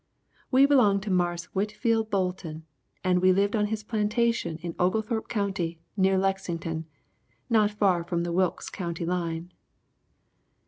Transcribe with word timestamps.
We 0.49 0.65
belonged 0.65 1.03
to 1.03 1.11
Marse 1.11 1.43
Whitfield 1.53 2.09
Bolton 2.09 2.65
and 3.03 3.21
we 3.21 3.31
lived 3.31 3.55
on 3.55 3.67
his 3.67 3.83
plantation 3.83 4.57
in 4.63 4.73
Oglethorpe 4.79 5.27
County 5.27 5.79
near 5.95 6.17
Lexington, 6.17 6.87
not 7.51 7.69
far 7.69 8.03
from 8.03 8.23
the 8.23 8.31
Wilkes 8.31 8.71
County 8.71 9.05
line. 9.05 9.53